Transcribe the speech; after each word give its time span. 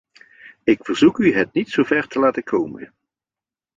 Ik 0.63 0.85
verzoek 0.85 1.17
u 1.17 1.33
het 1.33 1.53
niet 1.53 1.69
zo 1.69 1.83
ver 1.83 2.07
te 2.07 2.19
laten 2.19 2.43
komen. 2.43 2.93